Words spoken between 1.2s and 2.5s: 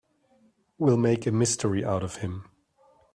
a mystery out of him.